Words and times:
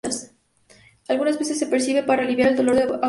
Algunas 1.09 1.37
veces 1.37 1.59
se 1.59 1.67
prescribe 1.67 2.01
para 2.01 2.23
aliviar 2.23 2.49
el 2.49 2.55
dolor 2.57 2.73
en 2.75 2.81
adultos. 2.81 2.99